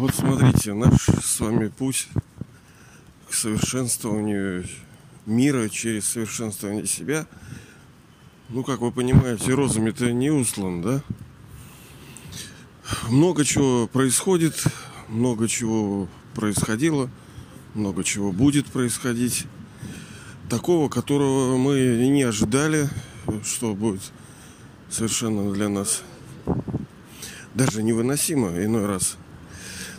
Вот 0.00 0.14
смотрите, 0.14 0.72
наш 0.72 1.10
с 1.22 1.40
вами 1.40 1.68
путь 1.68 2.08
к 3.28 3.34
совершенствованию 3.34 4.64
мира 5.26 5.68
через 5.68 6.06
совершенствование 6.08 6.86
себя, 6.86 7.26
ну, 8.48 8.64
как 8.64 8.80
вы 8.80 8.92
понимаете, 8.92 9.52
розами-то 9.52 10.10
не 10.10 10.30
услан, 10.30 10.80
да? 10.80 11.02
Много 13.10 13.44
чего 13.44 13.88
происходит, 13.88 14.64
много 15.08 15.48
чего 15.48 16.08
происходило, 16.34 17.10
много 17.74 18.02
чего 18.02 18.32
будет 18.32 18.68
происходить. 18.68 19.44
Такого, 20.48 20.88
которого 20.88 21.58
мы 21.58 21.78
и 21.78 22.08
не 22.08 22.22
ожидали, 22.22 22.88
что 23.44 23.74
будет 23.74 24.12
совершенно 24.88 25.52
для 25.52 25.68
нас 25.68 26.00
даже 27.54 27.82
невыносимо 27.82 28.64
иной 28.64 28.86
раз. 28.86 29.18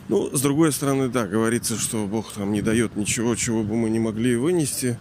Ну, 0.10 0.36
с 0.36 0.42
другой 0.42 0.72
стороны, 0.72 1.10
да, 1.10 1.26
говорится, 1.26 1.78
что 1.78 2.06
Бог 2.06 2.32
там 2.34 2.52
не 2.52 2.62
дает 2.62 2.96
ничего, 2.96 3.36
чего 3.36 3.64
бы 3.64 3.76
мы 3.76 3.90
не 3.90 4.00
могли 4.00 4.36
вынести. 4.36 5.00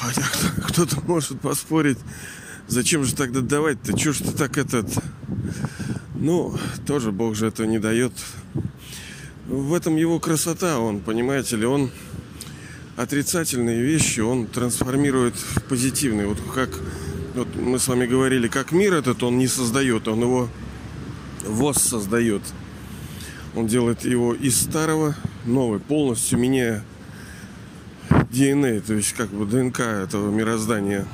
Хотя 0.00 0.22
кто-то 0.66 1.00
может 1.06 1.40
поспорить, 1.40 1.98
зачем 2.68 3.04
же 3.04 3.14
тогда 3.14 3.40
давать-то? 3.40 3.98
Чего 3.98 4.12
ж 4.12 4.18
ты 4.18 4.32
так 4.32 4.56
этот... 4.56 4.86
Ну, 6.14 6.56
тоже 6.86 7.12
Бог 7.12 7.36
же 7.36 7.46
это 7.46 7.66
не 7.66 7.78
дает. 7.78 8.12
В 9.46 9.74
этом 9.74 9.96
его 9.96 10.18
красота, 10.18 10.80
он, 10.80 11.00
понимаете 11.00 11.56
ли, 11.56 11.66
он 11.66 11.90
отрицательные 12.96 13.80
вещи, 13.80 14.20
он 14.20 14.46
трансформирует 14.46 15.34
в 15.36 15.62
позитивные. 15.62 16.26
Вот 16.26 16.38
как 16.54 16.70
вот 17.34 17.54
мы 17.54 17.78
с 17.78 17.86
вами 17.86 18.06
говорили, 18.06 18.48
как 18.48 18.72
мир 18.72 18.94
этот 18.94 19.22
он 19.22 19.38
не 19.38 19.46
создает, 19.46 20.08
он 20.08 20.20
его 20.22 20.48
воссоздает. 21.48 22.42
Он 23.56 23.66
делает 23.66 24.04
его 24.04 24.34
из 24.34 24.60
старого 24.60 25.16
новый, 25.44 25.80
полностью 25.80 26.38
меняя 26.38 26.84
DNA, 28.10 28.80
то 28.80 28.94
есть 28.94 29.14
как 29.14 29.30
бы 29.30 29.46
ДНК 29.46 29.80
этого 29.80 30.30
мироздания. 30.30 31.06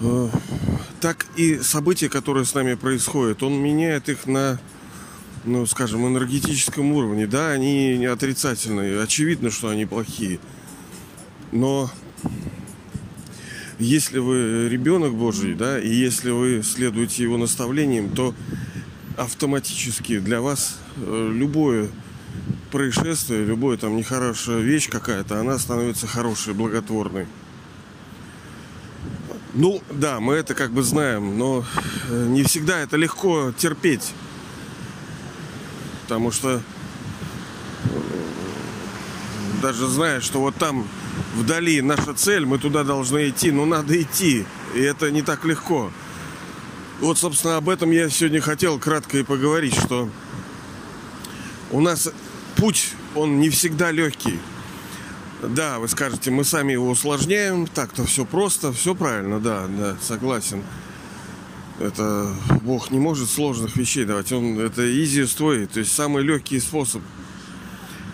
Э, 0.00 0.28
так 1.00 1.26
и 1.36 1.58
события, 1.58 2.08
которые 2.08 2.44
с 2.44 2.54
нами 2.54 2.74
происходят, 2.74 3.42
он 3.42 3.54
меняет 3.54 4.08
их 4.08 4.26
на, 4.26 4.58
ну, 5.44 5.66
скажем, 5.66 6.06
энергетическом 6.06 6.92
уровне. 6.92 7.26
Да, 7.26 7.50
они 7.50 7.96
не 7.98 8.06
отрицательные, 8.06 9.02
очевидно, 9.02 9.50
что 9.50 9.68
они 9.68 9.86
плохие. 9.86 10.40
Но 11.52 11.90
если 13.82 14.18
вы 14.18 14.68
ребенок 14.68 15.14
Божий, 15.14 15.54
да, 15.54 15.78
и 15.78 15.88
если 15.88 16.30
вы 16.30 16.62
следуете 16.62 17.22
его 17.22 17.36
наставлениям, 17.36 18.10
то 18.10 18.34
автоматически 19.16 20.18
для 20.18 20.40
вас 20.40 20.78
э, 20.96 21.30
любое 21.34 21.88
происшествие, 22.70 23.44
любое 23.44 23.76
там 23.76 23.96
нехорошая 23.96 24.60
вещь 24.60 24.88
какая-то, 24.88 25.40
она 25.40 25.58
становится 25.58 26.06
хорошей, 26.06 26.54
благотворной. 26.54 27.26
Ну, 29.54 29.82
да, 29.90 30.20
мы 30.20 30.34
это 30.34 30.54
как 30.54 30.70
бы 30.70 30.82
знаем, 30.82 31.36
но 31.36 31.64
э, 32.08 32.26
не 32.28 32.42
всегда 32.42 32.78
это 32.78 32.96
легко 32.96 33.52
терпеть. 33.52 34.14
Потому 36.04 36.30
что 36.30 36.62
даже 39.60 39.86
зная, 39.88 40.20
что 40.20 40.40
вот 40.40 40.54
там 40.56 40.86
вдали 41.34 41.80
наша 41.80 42.14
цель, 42.14 42.46
мы 42.46 42.58
туда 42.58 42.84
должны 42.84 43.28
идти, 43.28 43.50
но 43.50 43.64
надо 43.64 44.00
идти. 44.00 44.44
И 44.74 44.80
это 44.80 45.10
не 45.10 45.22
так 45.22 45.44
легко. 45.44 45.90
Вот, 47.00 47.18
собственно, 47.18 47.56
об 47.56 47.68
этом 47.68 47.90
я 47.90 48.08
сегодня 48.08 48.40
хотел 48.40 48.78
кратко 48.78 49.18
и 49.18 49.22
поговорить, 49.22 49.74
что 49.74 50.08
у 51.70 51.80
нас 51.80 52.08
путь, 52.56 52.92
он 53.14 53.40
не 53.40 53.50
всегда 53.50 53.90
легкий. 53.90 54.38
Да, 55.42 55.80
вы 55.80 55.88
скажете, 55.88 56.30
мы 56.30 56.44
сами 56.44 56.72
его 56.72 56.88
усложняем, 56.88 57.66
так-то 57.66 58.04
все 58.04 58.24
просто, 58.24 58.72
все 58.72 58.94
правильно, 58.94 59.40
да, 59.40 59.66
да, 59.66 59.96
согласен. 60.00 60.62
Это 61.80 62.32
Бог 62.62 62.92
не 62.92 63.00
может 63.00 63.28
сложных 63.28 63.74
вещей 63.76 64.04
давать, 64.04 64.30
он 64.30 64.60
это 64.60 64.82
easiest 64.82 65.38
way, 65.38 65.66
то 65.66 65.80
есть 65.80 65.92
самый 65.92 66.22
легкий 66.22 66.60
способ– 66.60 67.02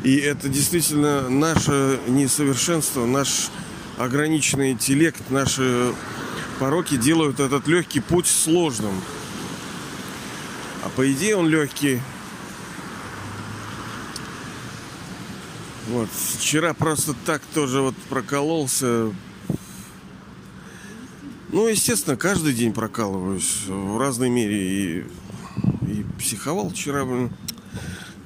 и 0.05 0.17
это 0.17 0.49
действительно 0.49 1.29
наше 1.29 1.99
несовершенство, 2.07 3.05
наш 3.05 3.51
ограниченный 3.97 4.73
интеллект, 4.73 5.23
наши 5.31 5.93
пороки 6.59 6.97
делают 6.97 7.41
этот 7.41 7.67
легкий 7.67 8.01
путь 8.01 8.27
сложным. 8.27 9.01
А 10.85 10.89
по 10.91 11.11
идее 11.11 11.37
он 11.37 11.49
легкий. 11.49 12.01
Вот, 15.89 16.09
вчера 16.39 16.75
просто 16.75 17.15
так 17.27 17.43
тоже 17.55 17.81
вот 17.81 17.95
прокололся. 18.09 19.13
Ну, 21.51 21.67
естественно, 21.67 22.17
каждый 22.17 22.53
день 22.53 22.73
прокалываюсь 22.73 23.65
в 23.67 23.99
разной 23.99 24.29
мере. 24.29 24.59
И, 24.59 25.07
и 25.87 26.05
психовал 26.19 26.71
вчера, 26.71 27.05
блин. 27.05 27.33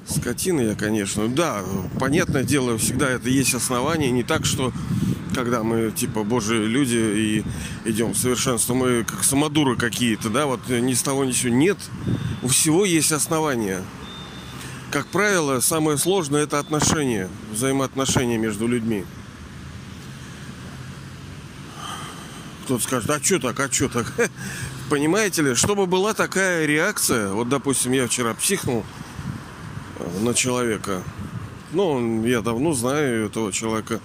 Скотина 0.07 0.61
я, 0.61 0.75
конечно. 0.75 1.27
Да, 1.27 1.63
понятное 1.99 2.43
дело, 2.43 2.77
всегда 2.77 3.09
это 3.09 3.29
есть 3.29 3.53
основание. 3.53 4.11
Не 4.11 4.23
так, 4.23 4.45
что 4.45 4.73
когда 5.33 5.63
мы 5.63 5.91
типа 5.91 6.23
божьи 6.23 6.55
люди 6.55 6.95
и 6.95 7.43
идем 7.89 8.11
в 8.11 8.17
совершенство, 8.17 8.73
мы 8.73 9.03
как 9.03 9.23
самодуры 9.23 9.75
какие-то, 9.75 10.29
да, 10.29 10.45
вот 10.45 10.67
ни 10.69 10.93
с 10.93 11.01
того 11.01 11.25
ни 11.25 11.31
с 11.31 11.37
сего. 11.37 11.53
Нет, 11.53 11.77
у 12.41 12.47
всего 12.47 12.85
есть 12.85 13.11
основания. 13.11 13.81
Как 14.91 15.07
правило, 15.07 15.59
самое 15.59 15.97
сложное 15.97 16.43
это 16.43 16.59
отношения, 16.59 17.29
взаимоотношения 17.51 18.37
между 18.37 18.67
людьми. 18.67 19.05
Кто-то 22.65 22.83
скажет, 22.83 23.09
а 23.09 23.19
что 23.19 23.39
так, 23.39 23.59
а 23.59 23.71
что 23.71 23.89
так? 23.89 24.13
Понимаете 24.89 25.41
ли, 25.41 25.55
чтобы 25.55 25.87
была 25.87 26.13
такая 26.13 26.65
реакция, 26.65 27.29
вот, 27.29 27.49
допустим, 27.49 27.91
я 27.91 28.07
вчера 28.07 28.33
психнул, 28.35 28.85
на 30.23 30.33
человека. 30.33 31.03
Ну, 31.71 32.25
я 32.25 32.41
давно 32.41 32.73
знаю 32.73 33.27
этого 33.27 33.51
человека. 33.51 33.99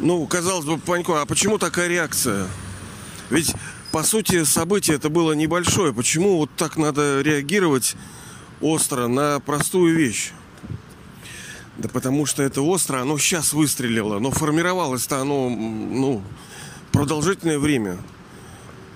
Ну, 0.00 0.26
казалось 0.26 0.64
бы, 0.64 0.78
Панько, 0.78 1.20
а 1.20 1.26
почему 1.26 1.58
такая 1.58 1.88
реакция? 1.88 2.46
Ведь, 3.30 3.54
по 3.92 4.02
сути, 4.02 4.44
событие 4.44 4.96
это 4.96 5.10
было 5.10 5.32
небольшое. 5.32 5.92
Почему 5.92 6.38
вот 6.38 6.50
так 6.56 6.76
надо 6.76 7.20
реагировать 7.20 7.96
остро 8.60 9.06
на 9.08 9.40
простую 9.40 9.96
вещь? 9.96 10.32
Да 11.76 11.88
потому 11.88 12.26
что 12.26 12.42
это 12.42 12.62
остро, 12.62 13.00
оно 13.00 13.18
сейчас 13.18 13.52
выстрелило, 13.52 14.18
но 14.18 14.30
формировалось-то 14.30 15.20
оно, 15.20 15.48
ну, 15.48 16.22
продолжительное 16.90 17.58
время 17.58 17.98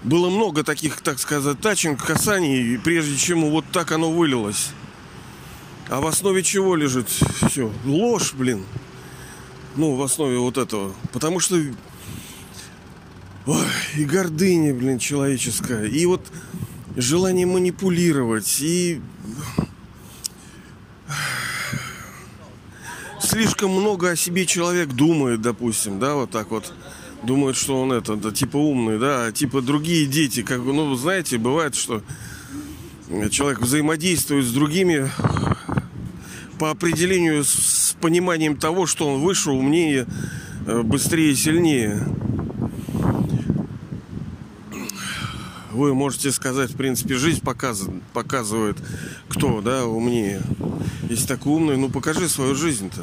было 0.05 0.31
много 0.31 0.65
таких, 0.65 1.01
так 1.01 1.19
сказать, 1.19 1.61
тачинг, 1.61 2.05
касаний, 2.05 2.79
прежде 2.79 3.17
чем 3.17 3.51
вот 3.51 3.65
так 3.73 3.93
оно 3.93 4.11
вылилось. 4.11 4.71
А 5.89 6.01
в 6.01 6.07
основе 6.07 6.43
чего 6.43 6.75
лежит 6.75 7.09
все? 7.09 7.71
Ложь, 7.85 8.33
блин. 8.35 8.65
Ну, 9.77 9.95
в 9.95 10.03
основе 10.03 10.39
вот 10.39 10.59
этого. 10.59 10.95
Потому 11.13 11.41
что 11.41 11.57
Ой, 13.45 13.67
и 13.97 14.05
гордыня, 14.05 14.73
блин, 14.73 14.99
человеческая. 14.99 15.87
И 15.87 16.07
вот 16.07 16.21
желание 16.97 17.45
манипулировать. 17.45 18.61
И 18.61 19.01
слишком 23.21 23.73
много 23.73 24.11
о 24.11 24.17
себе 24.17 24.47
человек 24.47 24.91
думает, 24.91 25.41
допустим, 25.41 25.99
да, 25.99 26.15
вот 26.15 26.31
так 26.31 26.51
вот 26.51 26.73
думают, 27.23 27.57
что 27.57 27.81
он 27.81 27.93
это, 27.93 28.17
да, 28.17 28.31
типа 28.31 28.57
умный, 28.57 28.99
да, 28.99 29.27
а 29.27 29.33
типа 29.33 29.63
другие 29.63 30.07
дети, 30.07 30.43
как 30.43 30.65
бы, 30.65 30.73
ну, 30.73 30.95
знаете, 30.95 31.39
бывает, 31.39 31.75
что 31.75 32.03
человек 33.31 33.61
взаимодействует 33.61 34.45
с 34.45 34.53
другими 34.53 35.11
по 36.59 36.71
определению 36.71 37.45
с 37.45 37.97
пониманием 38.01 38.57
того, 38.57 38.87
что 38.87 39.09
он 39.09 39.21
выше, 39.21 39.51
умнее, 39.51 40.07
э, 40.67 40.83
быстрее, 40.83 41.35
сильнее. 41.35 42.05
Вы 45.71 45.95
можете 45.95 46.31
сказать, 46.31 46.71
в 46.71 46.77
принципе, 46.77 47.15
жизнь 47.15 47.41
показывает, 47.41 48.03
показывает 48.13 48.77
кто, 49.29 49.61
да, 49.61 49.87
умнее. 49.87 50.43
Если 51.09 51.27
такой 51.27 51.55
умный, 51.55 51.77
ну 51.77 51.89
покажи 51.89 52.29
свою 52.29 52.55
жизнь-то, 52.55 53.03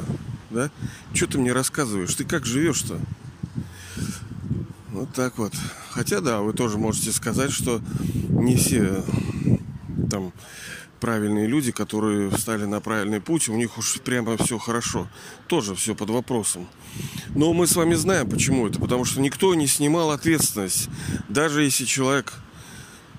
да? 0.51 0.69
Что 1.13 1.27
ты 1.27 1.39
мне 1.39 1.51
рассказываешь? 1.51 2.13
Ты 2.13 2.25
как 2.25 2.45
живешь-то? 2.45 2.99
Вот 4.99 5.13
так 5.13 5.37
вот. 5.37 5.53
Хотя, 5.91 6.19
да, 6.19 6.41
вы 6.41 6.51
тоже 6.51 6.77
можете 6.77 7.13
сказать, 7.13 7.51
что 7.51 7.81
не 8.27 8.57
все 8.57 9.01
там 10.11 10.33
правильные 10.99 11.47
люди, 11.47 11.71
которые 11.71 12.29
встали 12.29 12.65
на 12.65 12.81
правильный 12.81 13.21
путь, 13.21 13.47
у 13.47 13.55
них 13.55 13.77
уж 13.77 14.01
прямо 14.01 14.35
все 14.35 14.57
хорошо. 14.57 15.07
Тоже 15.47 15.73
все 15.73 15.95
под 15.95 16.09
вопросом. 16.09 16.67
Но 17.33 17.53
мы 17.53 17.65
с 17.65 17.77
вами 17.77 17.95
знаем, 17.95 18.29
почему 18.29 18.67
это. 18.67 18.77
Потому 18.77 19.05
что 19.05 19.21
никто 19.21 19.55
не 19.55 19.67
снимал 19.67 20.11
ответственность. 20.11 20.89
Даже 21.29 21.63
если 21.63 21.85
человек 21.85 22.33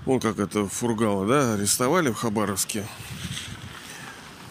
Вон 0.05 0.21
как 0.21 0.39
это 0.39 0.67
Фургала, 0.67 1.27
да, 1.27 1.55
арестовали 1.55 2.11
в 2.11 2.15
Хабаровске. 2.15 2.87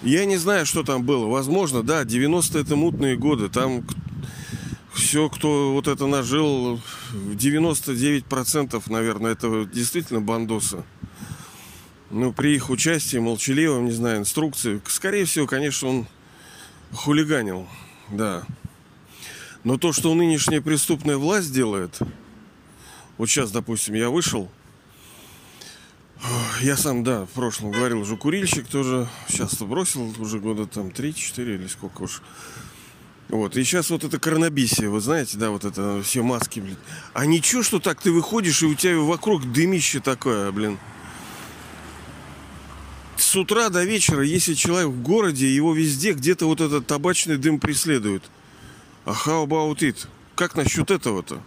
Я 0.02 0.26
не 0.26 0.38
знаю, 0.38 0.66
что 0.66 0.84
там 0.84 1.04
было. 1.04 1.28
Возможно, 1.28 1.84
да, 1.84 2.04
90-е 2.04 2.62
это 2.62 2.76
мутные 2.76 3.18
годы. 3.18 3.50
Там 3.50 3.84
все, 4.94 5.30
кто 5.30 5.74
вот 5.74 5.88
это 5.88 6.06
нажил, 6.06 6.80
99% 7.14 8.84
наверное, 8.92 9.32
это 9.32 9.66
действительно 9.66 10.22
бандосы. 10.22 10.84
Ну, 12.12 12.34
при 12.34 12.56
их 12.56 12.70
участии, 12.70 13.18
молчаливом, 13.18 13.86
не 13.86 13.92
знаю, 13.92 14.20
инструкции, 14.20 14.82
скорее 14.88 15.26
всего, 15.26 15.46
конечно, 15.46 15.88
он 15.88 16.08
хулиганил, 16.92 17.68
да. 18.10 18.44
Но 19.64 19.78
то, 19.78 19.94
что 19.94 20.14
нынешняя 20.16 20.62
преступная 20.62 21.18
власть 21.18 21.54
делает, 21.54 22.00
вот 23.18 23.30
сейчас, 23.30 23.52
допустим, 23.52 23.94
я 23.94 24.10
вышел, 24.10 24.50
я 26.62 26.76
сам, 26.78 27.04
да, 27.04 27.26
в 27.26 27.30
прошлом 27.30 27.72
говорил 27.72 28.02
уже 28.02 28.18
курильщик 28.18 28.68
тоже, 28.68 29.08
сейчас-то 29.28 29.66
бросил 29.66 30.14
уже 30.20 30.40
года 30.40 30.66
там 30.66 30.88
3-4 30.88 31.56
или 31.56 31.68
сколько 31.68 32.04
уж. 32.04 32.22
Вот, 33.30 33.56
и 33.56 33.64
сейчас 33.64 33.92
вот 33.92 34.04
это 34.04 34.20
коронабисие, 34.20 34.90
вы 34.90 35.00
знаете, 35.02 35.38
да, 35.38 35.52
вот 35.52 35.64
это 35.64 36.02
все 36.02 36.24
маски, 36.24 36.60
блин. 36.60 36.78
А 37.14 37.28
ничего, 37.28 37.62
что 37.62 37.80
так 37.80 38.02
ты 38.02 38.12
выходишь, 38.12 38.64
и 38.64 38.66
у 38.66 38.74
тебя 38.74 38.98
вокруг 38.98 39.52
дымище 39.52 40.00
такое, 40.00 40.52
блин. 40.52 40.80
С 43.18 43.36
утра 43.36 43.70
до 43.70 43.84
вечера, 43.84 44.24
если 44.24 44.56
человек 44.56 44.90
в 44.90 45.04
городе, 45.04 45.48
его 45.48 45.76
везде 45.76 46.14
где-то 46.14 46.48
вот 46.48 46.60
этот 46.60 46.88
табачный 46.88 47.38
дым 47.38 47.60
преследует. 47.60 48.24
А 49.06 49.12
how 49.12 49.46
about 49.46 49.78
it? 49.78 50.08
Как 50.34 50.56
насчет 50.56 50.90
этого-то? 50.90 51.44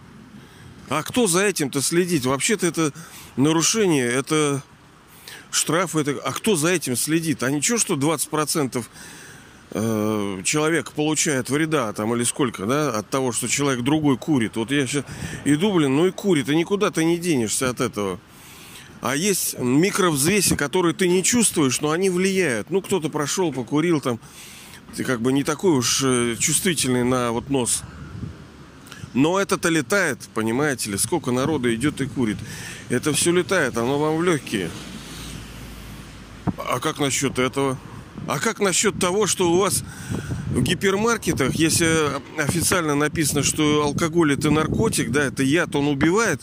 А 0.87 1.03
кто 1.03 1.27
за 1.27 1.43
этим-то 1.43 1.81
следит? 1.81 2.25
Вообще-то 2.25 2.65
это 2.65 2.93
нарушение, 3.35 4.07
это 4.07 4.63
штраф, 5.51 5.97
это... 5.97 6.11
А 6.23 6.31
кто 6.31 6.55
за 6.55 6.69
этим 6.69 6.95
следит? 6.95 7.43
А 7.43 7.51
ничего, 7.51 7.77
что 7.77 7.95
20% 7.95 8.85
Э, 9.75 10.41
человек 10.43 10.91
получает 10.91 11.49
вреда 11.49 11.93
там 11.93 12.13
или 12.13 12.23
сколько, 12.23 12.67
да, 12.67 12.91
от 12.91 13.09
того, 13.09 13.31
что 13.31 13.47
человек 13.47 13.83
другой 13.83 14.17
курит. 14.17 14.55
Вот 14.55 14.69
я 14.69 14.85
сейчас 14.85 15.03
иду, 15.45 15.73
блин, 15.73 15.95
ну 15.95 16.05
и 16.05 16.11
курит, 16.11 16.47
и 16.49 16.55
никуда 16.55 16.91
ты 16.91 17.03
не 17.03 17.17
денешься 17.17 17.69
от 17.69 17.81
этого. 17.81 18.19
А 19.01 19.15
есть 19.15 19.57
микровзвеси, 19.57 20.55
которые 20.55 20.93
ты 20.93 21.07
не 21.07 21.23
чувствуешь, 21.23 21.81
но 21.81 21.89
они 21.89 22.11
влияют. 22.11 22.69
Ну, 22.69 22.81
кто-то 22.81 23.09
прошел, 23.09 23.51
покурил 23.51 23.99
там, 23.99 24.19
ты 24.95 25.03
как 25.03 25.21
бы 25.21 25.33
не 25.33 25.43
такой 25.43 25.71
уж 25.71 26.03
э, 26.03 26.35
чувствительный 26.37 27.03
на 27.03 27.31
вот 27.31 27.49
нос. 27.49 27.81
Но 29.15 29.39
это-то 29.39 29.69
летает, 29.69 30.19
понимаете 30.35 30.91
ли, 30.91 30.97
сколько 30.99 31.31
народу 31.31 31.73
идет 31.73 31.99
и 31.99 32.05
курит. 32.05 32.37
Это 32.89 33.11
все 33.11 33.31
летает, 33.31 33.75
оно 33.75 33.97
вам 33.97 34.17
в 34.17 34.23
легкие. 34.23 34.69
А 36.57 36.79
как 36.79 36.99
насчет 36.99 37.39
этого? 37.39 37.79
А 38.27 38.39
как 38.39 38.59
насчет 38.59 38.97
того, 38.99 39.27
что 39.27 39.51
у 39.51 39.57
вас 39.57 39.83
в 40.51 40.61
гипермаркетах, 40.61 41.55
если 41.55 42.09
официально 42.37 42.95
написано, 42.95 43.43
что 43.43 43.83
алкоголь 43.83 44.33
это 44.33 44.49
наркотик, 44.49 45.11
да, 45.11 45.23
это 45.23 45.43
яд, 45.43 45.75
он 45.75 45.87
убивает, 45.87 46.41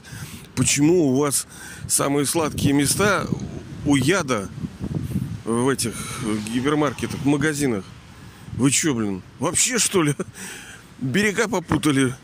почему 0.56 1.09
у 1.09 1.17
вас 1.17 1.47
самые 1.88 2.27
сладкие 2.27 2.75
места 2.75 3.27
у 3.87 3.97
яда 3.97 4.49
в 5.44 5.69
этих 5.69 5.94
гипермаркетах, 6.53 7.25
магазинах? 7.25 7.85
Вы 8.55 8.71
что, 8.71 8.94
блин, 8.94 9.23
вообще 9.38 9.79
что 9.79 10.03
ли? 10.03 10.15
Берега 10.99 11.49
попутали. 11.49 12.15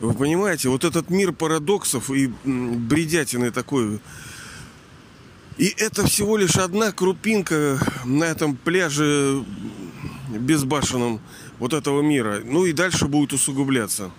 Вы 0.00 0.12
понимаете, 0.12 0.68
вот 0.68 0.84
этот 0.84 1.08
мир 1.08 1.32
парадоксов 1.32 2.10
и 2.10 2.30
бредятины 2.44 3.50
такой 3.50 4.00
и 5.58 5.74
это 5.78 6.06
всего 6.06 6.36
лишь 6.36 6.56
одна 6.56 6.92
крупинка 6.92 7.78
на 8.04 8.24
этом 8.24 8.56
пляже 8.56 9.42
безбашенном 10.28 11.20
вот 11.58 11.72
этого 11.72 12.02
мира. 12.02 12.42
Ну 12.44 12.66
и 12.66 12.72
дальше 12.72 13.06
будет 13.06 13.32
усугубляться. 13.32 14.10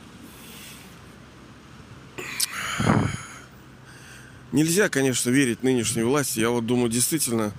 Нельзя, 4.51 4.89
конечно, 4.89 5.29
верить 5.29 5.61
нынешней 5.61 6.03
власти. 6.03 6.39
Я 6.39 6.49
вот 6.49 6.65
думаю, 6.65 6.89
действительно, 6.89 7.51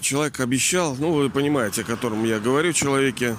человек 0.00 0.40
обещал, 0.40 0.96
ну, 0.96 1.12
вы 1.12 1.30
понимаете, 1.30 1.82
о 1.82 1.84
котором 1.84 2.24
я 2.24 2.40
говорю, 2.40 2.72
человеке, 2.72 3.36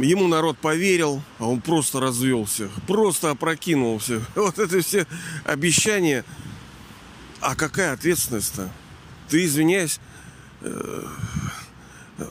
ему 0.00 0.28
народ 0.28 0.58
поверил, 0.58 1.22
а 1.40 1.48
он 1.48 1.60
просто 1.60 1.98
развелся, 1.98 2.68
просто 2.86 3.30
опрокинулся. 3.30 4.22
Вот 4.36 4.60
это 4.60 4.80
все 4.80 5.08
обещания– 5.44 6.24
а 7.44 7.54
какая 7.54 7.92
ответственность-то? 7.92 8.70
Ты, 9.28 9.44
извиняюсь, 9.44 10.00
э, 10.62 11.02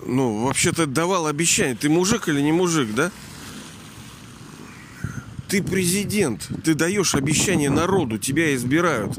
ну, 0.05 0.43
вообще-то 0.45 0.87
давал 0.87 1.27
обещание. 1.27 1.75
Ты 1.75 1.89
мужик 1.89 2.27
или 2.27 2.41
не 2.41 2.51
мужик, 2.51 2.93
да? 2.95 3.11
Ты 5.47 5.61
президент. 5.61 6.49
Ты 6.63 6.73
даешь 6.73 7.13
обещание 7.13 7.69
народу. 7.69 8.17
Тебя 8.17 8.55
избирают. 8.55 9.15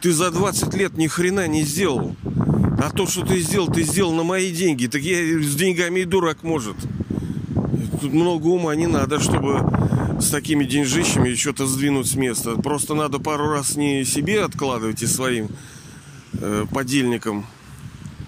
Ты 0.00 0.12
за 0.12 0.30
20 0.32 0.74
лет 0.74 0.96
ни 0.96 1.06
хрена 1.06 1.46
не 1.46 1.62
сделал. 1.62 2.16
А 2.80 2.90
то, 2.90 3.06
что 3.06 3.24
ты 3.24 3.40
сделал, 3.40 3.68
ты 3.68 3.82
сделал 3.82 4.12
на 4.12 4.24
мои 4.24 4.50
деньги. 4.50 4.86
Так 4.86 5.02
я 5.02 5.40
с 5.40 5.54
деньгами 5.54 6.00
и 6.00 6.04
дурак 6.04 6.42
может. 6.42 6.76
Тут 8.00 8.12
много 8.12 8.46
ума 8.46 8.74
не 8.74 8.86
надо, 8.88 9.20
чтобы 9.20 9.60
с 10.20 10.30
такими 10.30 10.64
деньжищами 10.64 11.34
что-то 11.34 11.66
сдвинуть 11.66 12.06
с 12.06 12.14
места. 12.14 12.56
Просто 12.56 12.94
надо 12.94 13.18
пару 13.18 13.48
раз 13.48 13.76
не 13.76 14.04
себе 14.04 14.42
откладывать 14.42 15.02
и 15.02 15.06
своим 15.06 15.48
э, 16.34 16.66
подельникам. 16.72 17.46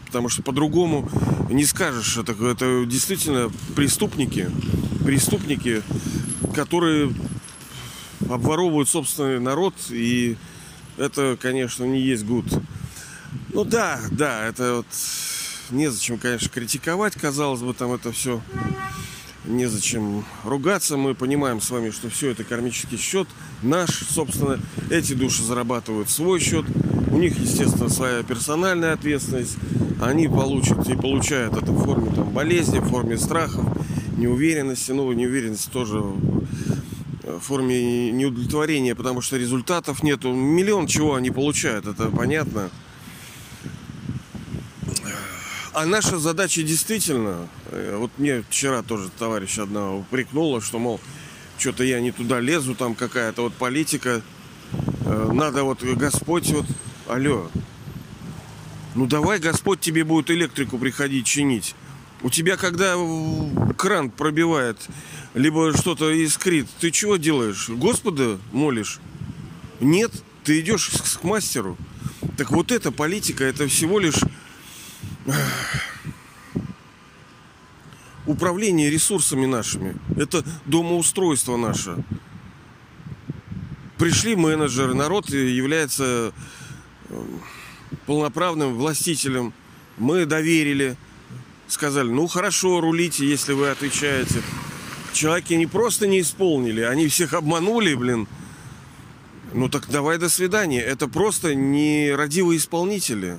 Потому 0.06 0.28
что 0.28 0.42
по-другому 0.42 1.08
не 1.50 1.64
скажешь. 1.64 2.16
Это, 2.16 2.32
это 2.32 2.84
действительно 2.86 3.50
преступники. 3.76 4.50
Преступники, 5.04 5.82
которые 6.54 7.12
обворовывают 8.28 8.88
собственный 8.88 9.40
народ. 9.40 9.74
И 9.90 10.36
это, 10.96 11.36
конечно, 11.40 11.84
не 11.84 12.00
есть 12.00 12.24
гуд. 12.24 12.46
Ну 13.52 13.64
да, 13.64 14.00
да, 14.10 14.46
это 14.46 14.76
вот 14.76 14.86
незачем, 15.70 16.18
конечно, 16.18 16.48
критиковать, 16.48 17.14
казалось 17.14 17.60
бы, 17.60 17.74
там 17.74 17.92
это 17.92 18.12
все 18.12 18.40
незачем 19.56 20.24
ругаться. 20.44 20.96
Мы 20.96 21.14
понимаем 21.14 21.60
с 21.60 21.70
вами, 21.70 21.90
что 21.90 22.08
все 22.08 22.30
это 22.30 22.44
кармический 22.44 22.98
счет 22.98 23.28
наш. 23.62 23.90
Собственно, 24.08 24.58
эти 24.90 25.12
души 25.12 25.42
зарабатывают 25.42 26.10
свой 26.10 26.40
счет. 26.40 26.64
У 27.10 27.18
них, 27.18 27.38
естественно, 27.38 27.88
своя 27.88 28.22
персональная 28.22 28.92
ответственность. 28.92 29.56
Они 30.00 30.28
получат 30.28 30.88
и 30.88 30.96
получают 30.96 31.56
это 31.56 31.72
в 31.72 31.84
форме 31.84 32.10
там, 32.14 32.30
болезни, 32.30 32.78
в 32.78 32.88
форме 32.88 33.18
страхов, 33.18 33.64
неуверенности. 34.16 34.92
Ну, 34.92 35.12
неуверенность 35.12 35.70
тоже 35.70 36.02
в 37.22 37.40
форме 37.40 38.10
неудовлетворения, 38.10 38.94
потому 38.94 39.20
что 39.20 39.36
результатов 39.36 40.02
нету. 40.02 40.32
Миллион 40.32 40.86
чего 40.86 41.14
они 41.14 41.30
получают, 41.30 41.86
это 41.86 42.06
понятно. 42.06 42.70
А 45.72 45.86
наша 45.86 46.18
задача 46.18 46.62
действительно, 46.64 47.48
э, 47.66 47.96
вот 47.96 48.10
мне 48.18 48.42
вчера 48.50 48.82
тоже 48.82 49.08
товарищ 49.16 49.56
одна 49.58 49.94
упрекнула, 49.94 50.60
что, 50.60 50.80
мол, 50.80 51.00
что-то 51.58 51.84
я 51.84 52.00
не 52.00 52.10
туда 52.10 52.40
лезу, 52.40 52.74
там 52.74 52.96
какая-то 52.96 53.42
вот 53.42 53.54
политика, 53.54 54.20
э, 55.04 55.30
надо 55.32 55.62
вот 55.62 55.84
Господь 55.84 56.50
вот, 56.50 56.66
алло, 57.06 57.48
ну 58.96 59.06
давай 59.06 59.38
Господь 59.38 59.78
тебе 59.78 60.02
будет 60.02 60.32
электрику 60.32 60.76
приходить 60.76 61.26
чинить. 61.26 61.76
У 62.22 62.30
тебя 62.30 62.56
когда 62.56 62.96
кран 63.78 64.10
пробивает, 64.10 64.76
либо 65.34 65.72
что-то 65.76 66.10
искрит, 66.10 66.66
ты 66.80 66.90
чего 66.90 67.16
делаешь? 67.16 67.68
Господа 67.68 68.40
молишь? 68.50 68.98
Нет, 69.78 70.10
ты 70.42 70.58
идешь 70.60 70.90
к 70.90 71.22
мастеру. 71.22 71.78
Так 72.36 72.50
вот 72.50 72.72
эта 72.72 72.90
политика, 72.90 73.44
это 73.44 73.68
всего 73.68 74.00
лишь 74.00 74.18
управление 78.26 78.90
ресурсами 78.90 79.46
нашими. 79.46 79.96
Это 80.16 80.44
домоустройство 80.64 81.56
наше. 81.56 81.96
Пришли 83.98 84.34
менеджеры, 84.34 84.94
народ 84.94 85.28
является 85.28 86.32
э, 87.10 87.24
полноправным 88.06 88.74
властителем. 88.76 89.52
Мы 89.98 90.24
доверили, 90.24 90.96
сказали, 91.68 92.08
ну 92.08 92.26
хорошо, 92.26 92.80
рулите, 92.80 93.28
если 93.28 93.52
вы 93.52 93.68
отвечаете. 93.68 94.42
Человеки 95.12 95.54
не 95.54 95.66
просто 95.66 96.06
не 96.06 96.20
исполнили, 96.20 96.80
они 96.80 97.08
всех 97.08 97.34
обманули, 97.34 97.94
блин. 97.94 98.26
Ну 99.52 99.68
так 99.68 99.90
давай 99.90 100.16
до 100.16 100.28
свидания. 100.28 100.80
Это 100.80 101.08
просто 101.08 101.54
нерадивые 101.54 102.58
исполнители 102.58 103.38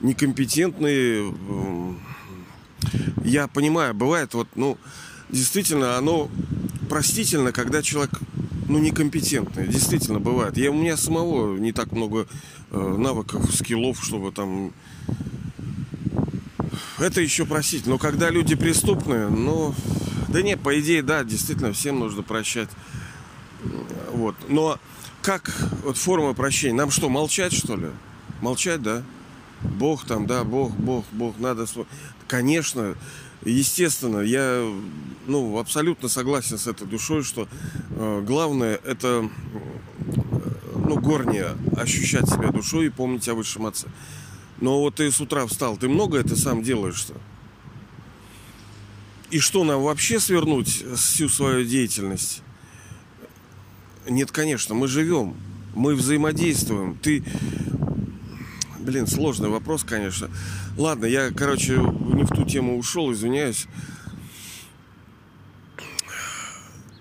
некомпетентные. 0.00 1.34
Я 3.24 3.48
понимаю, 3.48 3.94
бывает 3.94 4.34
вот, 4.34 4.48
ну, 4.54 4.78
действительно, 5.28 5.96
оно 5.96 6.30
простительно, 6.88 7.52
когда 7.52 7.82
человек 7.82 8.12
ну, 8.68 8.78
некомпетентные. 8.78 9.66
Действительно 9.66 10.20
бывает. 10.20 10.56
Я, 10.56 10.70
у 10.70 10.74
меня 10.74 10.96
самого 10.96 11.56
не 11.56 11.72
так 11.72 11.92
много 11.92 12.26
э, 12.70 12.78
навыков, 12.78 13.52
скиллов, 13.54 14.02
чтобы 14.04 14.30
там... 14.30 14.72
Это 16.98 17.20
еще 17.20 17.46
просить. 17.46 17.86
Но 17.86 17.98
когда 17.98 18.30
люди 18.30 18.54
преступные, 18.54 19.28
ну... 19.28 19.74
Да 20.28 20.42
нет, 20.42 20.60
по 20.60 20.78
идее, 20.78 21.02
да, 21.02 21.24
действительно, 21.24 21.72
всем 21.72 21.98
нужно 21.98 22.22
прощать. 22.22 22.68
Вот. 24.12 24.36
Но 24.48 24.78
как 25.22 25.50
вот 25.84 25.96
форма 25.96 26.34
прощения? 26.34 26.74
Нам 26.74 26.90
что, 26.90 27.08
молчать, 27.08 27.54
что 27.54 27.76
ли? 27.76 27.88
Молчать, 28.42 28.82
да? 28.82 29.02
Бог 29.62 30.04
там, 30.04 30.26
да, 30.26 30.44
Бог, 30.44 30.72
Бог, 30.76 31.04
Бог, 31.12 31.38
надо... 31.38 31.66
Конечно, 32.26 32.94
естественно, 33.44 34.20
я 34.20 34.64
ну, 35.26 35.58
абсолютно 35.58 36.08
согласен 36.08 36.58
с 36.58 36.66
этой 36.66 36.86
душой, 36.86 37.22
что 37.22 37.48
э, 37.90 38.24
главное 38.26 38.80
это 38.84 39.28
ну, 40.74 41.00
горнее 41.00 41.56
ощущать 41.76 42.28
себя 42.28 42.50
душой 42.50 42.86
и 42.86 42.90
помнить 42.90 43.28
о 43.28 43.34
высшем 43.34 43.66
отце. 43.66 43.88
Но 44.60 44.80
вот 44.80 44.96
ты 44.96 45.10
с 45.10 45.20
утра 45.20 45.46
встал, 45.46 45.76
ты 45.76 45.88
много 45.88 46.18
это 46.18 46.36
сам 46.36 46.62
делаешь-то? 46.62 47.14
И 49.30 49.40
что 49.40 49.64
нам 49.64 49.82
вообще 49.82 50.18
свернуть 50.18 50.84
всю 50.96 51.28
свою 51.28 51.64
деятельность? 51.64 52.42
Нет, 54.08 54.32
конечно, 54.32 54.74
мы 54.74 54.88
живем, 54.88 55.34
мы 55.74 55.94
взаимодействуем. 55.94 56.96
Ты 56.96 57.22
Блин, 58.88 59.06
сложный 59.06 59.50
вопрос, 59.50 59.84
конечно. 59.84 60.30
Ладно, 60.78 61.04
я, 61.04 61.30
короче, 61.30 61.74
не 61.74 62.24
в 62.24 62.28
ту 62.28 62.46
тему 62.46 62.78
ушел, 62.78 63.12
извиняюсь. 63.12 63.66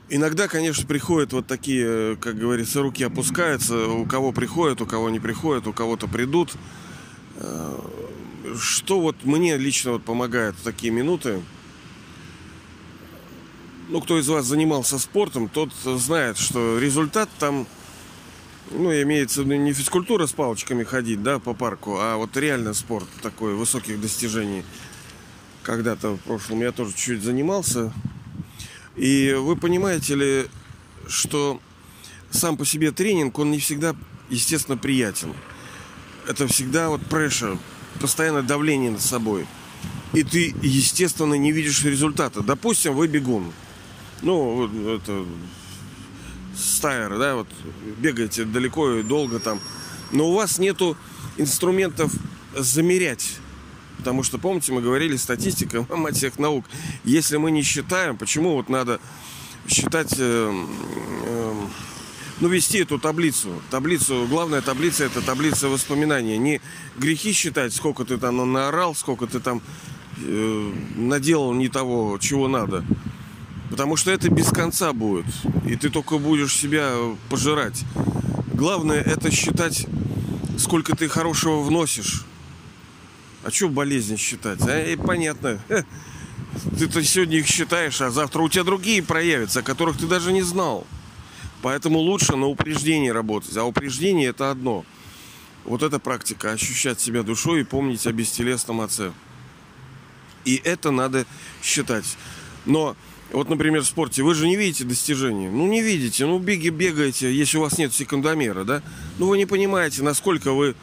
Иногда, 0.10 0.50
конечно, 0.50 0.86
приходят 0.86 1.32
вот 1.32 1.48
такие, 1.48 2.18
как 2.18 2.38
говорится, 2.38 2.82
руки 2.82 3.06
опускаются. 3.06 3.88
У 3.88 4.06
кого 4.06 4.34
приходят, 4.34 4.82
у 4.82 4.86
кого 4.86 5.10
не 5.10 5.22
приходят, 5.22 5.66
у 5.66 5.72
кого-то 5.72 6.10
придут. 6.10 6.56
Э, 7.38 7.80
что 8.60 9.00
вот 9.00 9.24
мне 9.24 9.56
лично 9.56 9.94
вот 9.94 10.04
помогает 10.04 10.56
в 10.56 10.64
такие 10.64 10.92
минуты? 10.92 11.42
Ну, 13.88 14.02
кто 14.02 14.20
из 14.20 14.28
вас 14.28 14.46
занимался 14.46 15.00
спортом, 15.00 15.48
тот 15.48 15.72
знает, 15.74 16.38
что 16.38 16.80
результат 16.80 17.30
там 17.40 17.66
ну, 18.72 18.92
имеется 19.02 19.42
в 19.42 19.46
виду 19.46 19.56
не 19.56 19.74
физкультура 19.74 20.28
с 20.28 20.34
палочками 20.34 20.84
ходить, 20.84 21.24
да, 21.24 21.40
по 21.40 21.54
парку, 21.54 21.98
а 22.00 22.18
вот 22.18 22.36
реально 22.38 22.74
спорт 22.74 23.08
такой 23.22 23.56
высоких 23.56 24.00
достижений. 24.00 24.64
Когда-то 25.64 26.12
в 26.16 26.20
прошлом 26.20 26.62
я 26.62 26.72
тоже 26.72 26.94
чуть 26.96 27.24
занимался. 27.24 27.94
И 28.96 29.34
вы 29.38 29.56
понимаете 29.56 30.16
ли, 30.16 30.48
что 31.08 31.60
сам 32.32 32.58
по 32.58 32.66
себе 32.66 32.92
тренинг, 32.92 33.38
он 33.40 33.52
не 33.52 33.60
всегда, 33.60 33.96
естественно, 34.30 34.78
приятен. 34.78 35.34
Это 36.28 36.48
всегда 36.48 36.90
вот 36.90 37.02
прешер, 37.06 37.58
постоянное 38.00 38.42
давление 38.42 38.92
над 38.92 39.02
собой. 39.02 39.46
И 40.14 40.24
ты, 40.24 40.56
естественно, 40.62 41.36
не 41.36 41.52
видишь 41.52 41.84
результата. 41.84 42.42
Допустим, 42.42 42.96
вы 42.96 43.08
бегун. 43.08 43.52
Ну, 44.22 44.68
это 44.96 45.26
стайер, 46.58 47.18
да, 47.18 47.36
вот 47.36 47.48
бегаете 47.98 48.44
далеко 48.46 48.94
и 48.96 49.04
долго 49.04 49.40
там, 49.40 49.60
но 50.12 50.30
у 50.30 50.34
вас 50.34 50.58
нету 50.58 50.98
инструментов 51.38 52.12
замерять. 52.56 53.36
Потому 53.98 54.24
что, 54.24 54.38
помните, 54.38 54.72
мы 54.72 54.82
говорили, 54.82 55.16
статистика, 55.16 55.86
мать 55.96 56.18
всех 56.18 56.40
наук. 56.40 56.66
Если 57.04 57.38
мы 57.38 57.52
не 57.52 57.64
считаем, 57.64 58.18
почему 58.18 58.54
вот 58.54 58.70
надо 58.70 59.00
считать, 59.68 60.14
э, 60.18 60.66
э, 61.26 61.54
ну, 62.40 62.48
вести 62.48 62.80
эту 62.80 63.00
таблицу. 63.00 63.50
Таблицу, 63.70 64.28
главная 64.30 64.62
таблица 64.62 65.06
это 65.06 65.22
таблица 65.22 65.68
воспоминаний. 65.68 66.38
Не 66.38 66.62
грехи 66.96 67.34
считать, 67.34 67.74
сколько 67.74 68.06
ты 68.06 68.18
там 68.18 68.52
наорал, 68.52 68.96
сколько 68.96 69.26
ты 69.26 69.40
там 69.40 69.62
э, 70.24 70.72
наделал 70.96 71.54
не 71.54 71.68
того, 71.68 72.18
чего 72.20 72.48
надо. 72.48 72.86
Потому 73.70 73.96
что 73.96 74.12
это 74.12 74.30
без 74.30 74.50
конца 74.50 74.94
будет. 74.94 75.26
И 75.66 75.76
ты 75.76 75.90
только 75.90 76.18
будешь 76.18 76.56
себя 76.56 76.94
пожирать. 77.30 77.84
Главное 78.54 79.02
это 79.02 79.30
считать, 79.30 79.86
сколько 80.58 80.96
ты 80.96 81.08
хорошего 81.08 81.62
вносишь. 81.62 82.26
А 83.44 83.52
что 83.52 83.70
болезни 83.70 84.16
считать? 84.16 84.60
А, 84.68 84.84
и 84.84 84.96
понятно. 84.96 85.62
Ты-то 86.78 87.04
сегодня 87.04 87.38
их 87.38 87.48
считаешь, 87.48 88.02
а 88.02 88.10
завтра 88.10 88.42
у 88.42 88.50
тебя 88.50 88.64
другие 88.64 89.04
проявятся, 89.04 89.60
о 89.60 89.64
которых 89.64 89.98
ты 89.98 90.08
даже 90.08 90.32
не 90.32 90.42
знал. 90.42 90.88
Поэтому 91.62 92.00
лучше 92.00 92.36
на 92.36 92.48
упреждении 92.48 93.10
работать. 93.10 93.56
А 93.58 93.64
упреждение 93.64 94.30
это 94.30 94.52
одно. 94.52 94.86
Вот 95.66 95.84
эта 95.84 96.00
практика. 96.00 96.52
Ощущать 96.52 97.00
себя 97.00 97.24
душой 97.24 97.62
и 97.62 97.64
помнить 97.64 98.08
о 98.08 98.12
бестелесном 98.12 98.82
отце. 98.82 99.12
И 100.46 100.62
это 100.64 100.92
надо 100.92 101.26
считать. 101.62 102.18
Но 102.66 102.96
вот, 103.32 103.50
например, 103.50 103.82
в 103.82 103.86
спорте 103.86 104.24
вы 104.24 104.34
же 104.34 104.48
не 104.48 104.56
видите 104.56 104.84
достижения. 104.84 105.50
Ну, 105.50 105.68
не 105.68 105.82
видите. 105.82 106.26
Ну, 106.26 106.40
беги, 106.40 106.70
бегаете, 106.70 107.34
если 107.34 107.58
у 107.58 107.62
вас 107.62 107.78
нет 107.78 107.94
секундомера, 107.94 108.64
да? 108.64 108.82
Ну, 109.20 109.28
вы 109.28 109.38
не 109.38 109.46
понимаете, 109.46 110.02
насколько 110.02 110.54
вы 110.54 110.76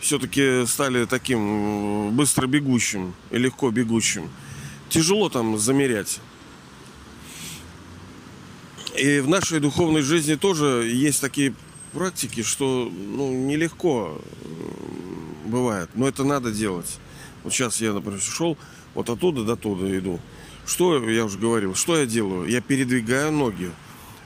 все-таки 0.00 0.64
стали 0.66 1.06
таким 1.06 2.12
быстро 2.12 2.46
бегущим 2.46 3.14
и 3.30 3.38
легко 3.38 3.70
бегущим. 3.70 4.30
Тяжело 4.88 5.28
там 5.28 5.58
замерять. 5.58 6.20
И 8.96 9.20
в 9.20 9.28
нашей 9.28 9.60
духовной 9.60 10.02
жизни 10.02 10.34
тоже 10.34 10.88
есть 10.92 11.20
такие 11.20 11.54
практики, 11.92 12.42
что 12.42 12.90
ну, 12.90 13.32
нелегко 13.32 14.20
бывает. 15.46 15.90
Но 15.94 16.08
это 16.08 16.24
надо 16.24 16.52
делать. 16.52 16.98
Вот 17.42 17.52
сейчас 17.52 17.80
я, 17.80 17.92
например, 17.92 18.20
шел 18.20 18.56
вот 18.94 19.10
оттуда 19.10 19.44
до 19.44 19.56
туда 19.56 19.96
иду. 19.96 20.20
Что 20.68 21.02
я 21.08 21.24
уже 21.24 21.38
говорил, 21.38 21.74
что 21.74 21.96
я 21.96 22.04
делаю? 22.04 22.46
Я 22.46 22.60
передвигаю 22.60 23.32
ноги. 23.32 23.70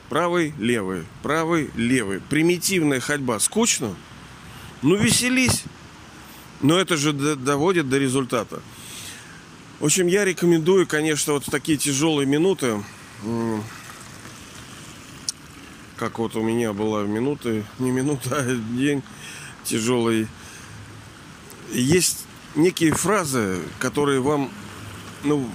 Правый, 0.09 0.53
левый, 0.59 1.05
правый, 1.23 1.71
левый. 1.77 2.21
Примитивная 2.21 2.99
ходьба. 2.99 3.39
Скучно? 3.39 3.95
Ну, 4.83 4.97
веселись. 4.97 5.63
Но 6.61 6.79
это 6.79 6.97
же 6.97 7.13
доводит 7.13 7.89
до 7.89 7.97
результата. 7.97 8.61
В 9.79 9.85
общем, 9.85 10.09
я 10.09 10.25
рекомендую, 10.25 10.89
конечно, 10.89 11.35
вот 11.35 11.47
в 11.47 11.51
такие 11.51 11.79
тяжелые 11.79 12.27
минуты, 12.27 12.83
как 15.97 16.19
вот 16.19 16.35
у 16.35 16.43
меня 16.43 16.73
была 16.73 17.05
минуты, 17.05 17.65
не 17.79 17.93
минута, 17.93 18.39
а 18.39 18.55
день 18.77 19.05
тяжелый. 19.63 20.27
Есть 21.73 22.27
некие 22.57 22.93
фразы, 22.93 23.61
которые 23.79 24.21
вам, 24.21 24.51
ну, 25.23 25.49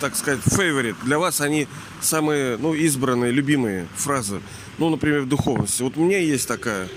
так 0.00 0.16
сказать, 0.16 0.40
favorite. 0.46 0.96
Для 1.04 1.18
вас 1.18 1.40
они 1.40 1.68
самые, 2.00 2.56
ну, 2.56 2.74
избранные, 2.74 3.30
любимые 3.30 3.86
фразы. 3.94 4.40
Ну, 4.78 4.88
например, 4.90 5.22
в 5.22 5.28
духовности. 5.28 5.82
Вот 5.82 5.96
у 5.96 6.04
меня 6.04 6.18
есть 6.18 6.48
такая. 6.48 6.88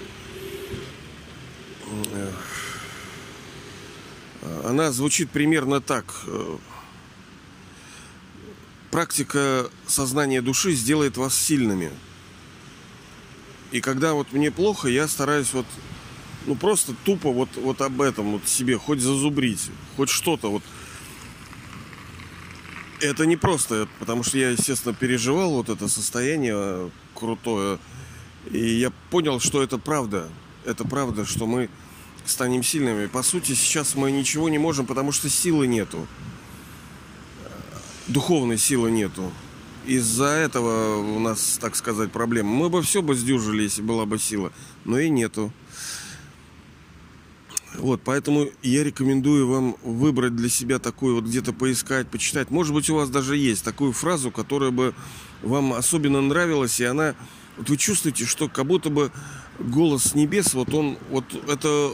Она 4.63 4.91
звучит 4.91 5.29
примерно 5.29 5.81
так. 5.81 6.05
Практика 8.89 9.69
сознания 9.85 10.41
души 10.41 10.73
сделает 10.73 11.17
вас 11.17 11.35
сильными. 11.35 11.91
И 13.71 13.81
когда 13.81 14.13
вот 14.13 14.31
мне 14.31 14.51
плохо, 14.51 14.87
я 14.87 15.07
стараюсь 15.07 15.51
вот 15.53 15.65
ну 16.45 16.55
просто 16.55 16.93
тупо 17.03 17.31
вот, 17.31 17.49
вот 17.55 17.81
об 17.81 18.01
этом 18.01 18.33
вот 18.33 18.47
себе 18.47 18.77
хоть 18.77 18.99
зазубрить, 18.99 19.71
хоть 19.95 20.09
что-то 20.09 20.51
вот 20.51 20.63
это 23.03 23.25
не 23.25 23.35
просто, 23.35 23.87
потому 23.99 24.23
что 24.23 24.37
я, 24.37 24.49
естественно, 24.49 24.93
переживал 24.93 25.51
вот 25.51 25.69
это 25.69 25.87
состояние 25.87 26.89
крутое. 27.13 27.79
И 28.51 28.59
я 28.59 28.91
понял, 29.09 29.39
что 29.39 29.61
это 29.61 29.77
правда. 29.77 30.29
Это 30.65 30.85
правда, 30.85 31.25
что 31.25 31.45
мы 31.45 31.69
станем 32.25 32.63
сильными. 32.63 33.07
По 33.07 33.23
сути, 33.23 33.53
сейчас 33.53 33.95
мы 33.95 34.11
ничего 34.11 34.49
не 34.49 34.57
можем, 34.57 34.85
потому 34.85 35.11
что 35.11 35.29
силы 35.29 35.67
нету. 35.67 36.07
Духовной 38.07 38.57
силы 38.57 38.91
нету. 38.91 39.31
Из-за 39.85 40.27
этого 40.27 40.97
у 40.97 41.19
нас, 41.19 41.57
так 41.59 41.75
сказать, 41.75 42.11
проблема. 42.11 42.49
Мы 42.49 42.69
бы 42.69 42.81
все 42.81 43.01
бы 43.01 43.15
сдюжили, 43.15 43.63
если 43.63 43.81
была 43.81 44.05
бы 44.05 44.17
сила. 44.17 44.51
Но 44.85 44.97
и 44.99 45.09
нету. 45.09 45.51
Вот, 47.77 48.01
поэтому 48.03 48.49
я 48.61 48.83
рекомендую 48.83 49.47
вам 49.47 49.75
выбрать 49.83 50.35
для 50.35 50.49
себя 50.49 50.77
такую 50.77 51.15
вот 51.15 51.25
где-то 51.25 51.53
поискать, 51.53 52.07
почитать. 52.07 52.51
Может 52.51 52.73
быть, 52.73 52.89
у 52.89 52.95
вас 52.95 53.09
даже 53.09 53.35
есть 53.35 53.63
такую 53.63 53.93
фразу, 53.93 54.29
которая 54.29 54.71
бы 54.71 54.93
вам 55.41 55.73
особенно 55.73 56.21
нравилась, 56.21 56.79
и 56.79 56.83
она, 56.83 57.15
вот 57.57 57.69
вы 57.69 57.77
чувствуете, 57.77 58.25
что 58.25 58.47
как 58.47 58.67
будто 58.67 58.89
бы 58.89 59.11
голос 59.59 60.13
небес, 60.13 60.53
вот 60.53 60.73
он, 60.73 60.97
вот 61.09 61.25
это, 61.47 61.93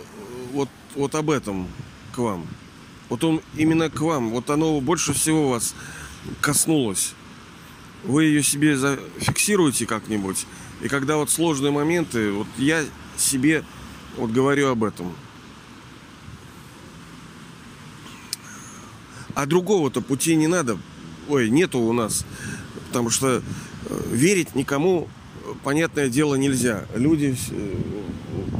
вот, 0.51 0.69
вот 0.95 1.15
об 1.15 1.29
этом 1.29 1.67
к 2.13 2.17
вам. 2.17 2.45
Вот 3.07 3.23
он 3.23 3.41
именно 3.55 3.89
к 3.89 4.01
вам, 4.01 4.31
вот 4.31 4.49
оно 4.49 4.79
больше 4.81 5.13
всего 5.13 5.49
вас 5.49 5.73
коснулось. 6.41 7.13
Вы 8.03 8.25
ее 8.25 8.43
себе 8.43 8.77
зафиксируете 8.77 9.85
как-нибудь. 9.85 10.45
И 10.81 10.87
когда 10.87 11.17
вот 11.17 11.29
сложные 11.29 11.71
моменты, 11.71 12.31
вот 12.31 12.47
я 12.57 12.83
себе 13.17 13.63
вот 14.17 14.31
говорю 14.31 14.69
об 14.69 14.83
этом. 14.83 15.13
А 19.39 19.45
другого-то 19.45 20.01
пути 20.01 20.35
не 20.35 20.47
надо. 20.47 20.77
Ой, 21.29 21.49
нету 21.49 21.79
у 21.79 21.93
нас. 21.93 22.25
Потому 22.87 23.09
что 23.09 23.41
э, 23.85 24.01
верить 24.11 24.53
никому, 24.53 25.07
понятное 25.63 26.09
дело, 26.09 26.35
нельзя. 26.35 26.85
Люди 26.93 27.37
э, 27.49 27.75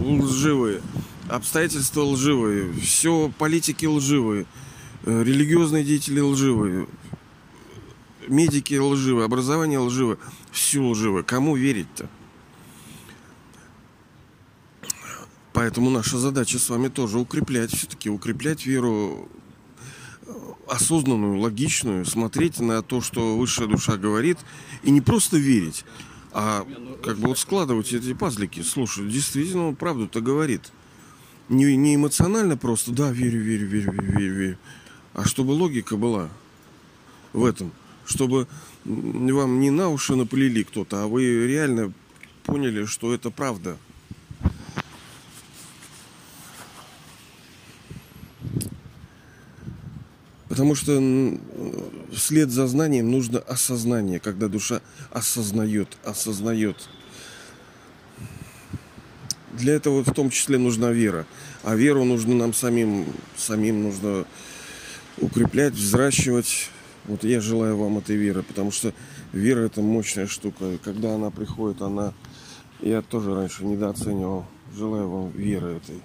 лживые, 0.01 0.81
обстоятельства 1.27 2.03
лживые, 2.03 2.71
все 2.75 3.29
политики 3.37 3.85
лживые, 3.87 4.45
э, 5.03 5.21
религиозные 5.21 5.83
деятели 5.83 6.21
лживые, 6.21 6.87
медики 8.29 8.75
лживые, 8.75 9.25
образование 9.25 9.79
лживое, 9.79 10.17
все 10.53 10.79
лживое. 10.79 11.23
Кому 11.23 11.57
верить-то? 11.57 12.07
Поэтому 15.51 15.89
наша 15.89 16.17
задача 16.17 16.57
с 16.57 16.69
вами 16.69 16.87
тоже 16.87 17.19
укреплять, 17.19 17.75
все-таки 17.75 18.09
укреплять 18.09 18.65
веру 18.65 19.27
э, 19.33 19.39
осознанную, 20.69 21.39
логичную, 21.39 22.05
смотреть 22.05 22.59
на 22.59 22.81
то, 22.81 23.01
что 23.01 23.37
высшая 23.37 23.67
душа 23.67 23.97
говорит, 23.97 24.37
и 24.83 24.91
не 24.91 25.01
просто 25.01 25.37
верить, 25.37 25.83
а 26.31 26.65
как 27.03 27.17
бы 27.17 27.29
вот 27.29 27.39
складывать 27.39 27.91
эти 27.91 28.13
пазлики. 28.13 28.61
Слушай, 28.61 29.07
действительно, 29.09 29.69
он 29.69 29.75
правду-то 29.75 30.21
говорит. 30.21 30.71
Не, 31.49 31.75
не 31.75 31.95
эмоционально 31.95 32.57
просто, 32.57 32.91
да, 32.91 33.11
верю, 33.11 33.41
верю, 33.41 33.67
верю, 33.67 33.91
верю, 33.91 34.13
верю, 34.13 34.35
верю, 34.35 34.57
а 35.13 35.25
чтобы 35.25 35.51
логика 35.51 35.97
была 35.97 36.29
в 37.33 37.43
этом, 37.43 37.71
чтобы 38.05 38.47
вам 38.85 39.59
не 39.59 39.71
на 39.71 39.89
уши 39.89 40.15
наплели 40.15 40.63
кто-то, 40.63 41.03
а 41.03 41.07
вы 41.07 41.47
реально 41.47 41.91
поняли, 42.43 42.85
что 42.85 43.13
это 43.13 43.31
правда– 43.31 43.77
Потому 50.59 50.75
что 50.75 51.01
вслед 52.11 52.49
за 52.49 52.67
знанием 52.67 53.09
нужно 53.09 53.39
осознание, 53.39 54.19
когда 54.19 54.49
душа 54.49 54.81
осознает, 55.09 55.87
осознает. 56.03 56.89
Для 59.53 59.75
этого 59.75 60.03
в 60.03 60.13
том 60.13 60.29
числе 60.29 60.57
нужна 60.57 60.91
вера. 60.91 61.25
А 61.63 61.75
веру 61.75 62.03
нужно 62.03 62.35
нам 62.35 62.53
самим, 62.53 63.05
самим 63.37 63.83
нужно 63.83 64.25
укреплять, 65.19 65.75
взращивать. 65.75 66.69
Вот 67.05 67.23
я 67.23 67.39
желаю 67.39 67.77
вам 67.77 67.99
этой 67.99 68.17
веры, 68.17 68.43
потому 68.43 68.71
что 68.71 68.93
вера 69.31 69.61
это 69.61 69.81
мощная 69.81 70.27
штука. 70.27 70.73
И 70.73 70.77
когда 70.77 71.15
она 71.15 71.31
приходит, 71.31 71.81
она... 71.81 72.13
Я 72.81 73.01
тоже 73.01 73.33
раньше 73.33 73.63
недооценивал. 73.63 74.45
Желаю 74.75 75.07
вам 75.07 75.31
веры 75.31 75.77
этой. 75.77 76.01